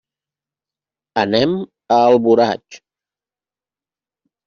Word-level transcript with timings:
Anem 1.25 1.55
a 1.99 1.99
Alboraig. 2.07 2.83